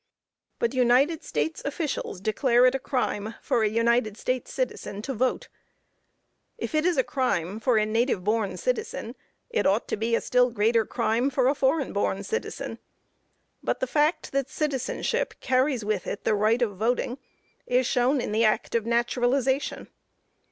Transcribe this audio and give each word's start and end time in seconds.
But 0.57 0.73
United 0.73 1.23
States 1.23 1.61
officials 1.63 2.19
declare 2.19 2.65
it 2.65 2.73
a 2.73 2.79
crime 2.79 3.35
for 3.39 3.61
a 3.61 3.69
United 3.69 4.17
States 4.17 4.51
citizen 4.51 5.03
to 5.03 5.13
vote. 5.13 5.47
If 6.57 6.73
it 6.73 6.87
is 6.87 6.97
a 6.97 7.03
crime 7.03 7.59
for 7.59 7.77
a 7.77 7.85
native 7.85 8.23
born 8.23 8.57
citizen, 8.57 9.15
it 9.51 9.67
ought 9.67 9.87
to 9.89 9.95
be 9.97 10.15
a 10.15 10.21
still 10.21 10.49
greater 10.49 10.87
crime 10.87 11.29
for 11.29 11.47
a 11.47 11.53
foreign 11.53 11.93
born 11.93 12.23
citizen. 12.23 12.79
But 13.61 13.79
the 13.79 13.85
fact 13.85 14.31
that 14.31 14.49
citizenship 14.49 15.35
carries 15.39 15.85
with 15.85 16.07
it 16.07 16.23
the 16.23 16.33
right 16.33 16.63
of 16.63 16.77
voting, 16.77 17.19
is 17.67 17.85
shown 17.85 18.19
in 18.21 18.31
the 18.31 18.43
act 18.43 18.73
of 18.73 18.87
naturalization. 18.87 19.87